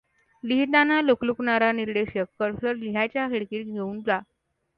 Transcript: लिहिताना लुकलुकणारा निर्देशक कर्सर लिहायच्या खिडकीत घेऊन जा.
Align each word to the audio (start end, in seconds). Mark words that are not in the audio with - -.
लिहिताना 0.43 0.99
लुकलुकणारा 1.01 1.71
निर्देशक 1.71 2.25
कर्सर 2.39 2.75
लिहायच्या 2.75 3.27
खिडकीत 3.29 3.65
घेऊन 3.65 4.01
जा. 4.01 4.19